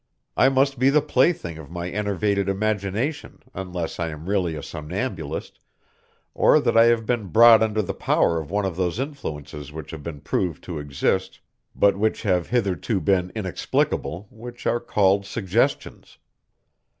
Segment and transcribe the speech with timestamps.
[0.35, 5.59] I must be the plaything of my enervated imagination, unless I am really a somnambulist,
[6.33, 9.91] or that I have been brought under the power of one of those influences which
[9.91, 11.39] have been proved to exist,
[11.75, 16.17] but which have hitherto been inexplicable, which are called suggestions.